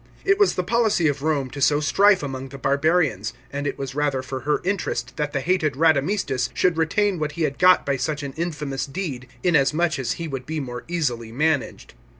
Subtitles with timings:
[0.25, 3.93] It was the policy of Rome to sow strife among the barbarians; and it was
[3.93, 7.97] rather for her interest that the hated Radamistus should retain what he had got by
[7.97, 11.93] such an infamous deed, inasmuch as he would be more easily managed.